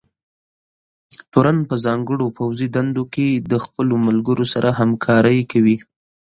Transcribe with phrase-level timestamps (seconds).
[1.31, 5.77] تورن په ځانګړو پوځي دندو کې د خپلو ملګرو سره همکارۍ کوي.